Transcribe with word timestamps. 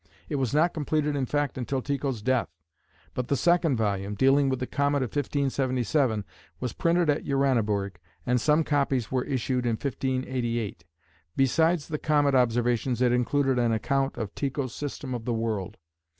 it 0.29 0.37
was 0.37 0.51
not 0.51 0.73
completed 0.73 1.15
in 1.15 1.27
fact 1.27 1.59
until 1.59 1.79
Tycho's 1.79 2.23
death, 2.23 2.49
but 3.13 3.27
the 3.27 3.35
second 3.35 3.75
volume, 3.77 4.15
dealing 4.15 4.49
with 4.49 4.59
the 4.59 4.65
comet 4.65 5.03
of 5.03 5.11
1577, 5.11 6.25
was 6.59 6.73
printed 6.73 7.07
at 7.07 7.23
Uraniborg 7.23 7.97
and 8.25 8.41
some 8.41 8.63
copies 8.63 9.11
were 9.11 9.23
issued 9.23 9.63
in 9.63 9.73
1588. 9.73 10.85
Besides 11.35 11.87
the 11.87 11.99
comet 11.99 12.33
observations 12.33 12.99
it 12.99 13.11
included 13.11 13.59
an 13.59 13.71
account 13.71 14.17
of 14.17 14.33
Tycho's 14.33 14.73
system 14.73 15.13
of 15.13 15.25
the 15.25 15.35
world. 15.35 15.77